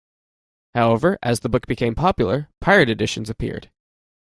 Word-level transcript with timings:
However, 0.73 1.19
as 1.21 1.41
the 1.41 1.49
book 1.49 1.67
became 1.67 1.93
popular, 1.93 2.49
pirate 2.59 2.89
editions 2.89 3.29
appeared. 3.29 3.69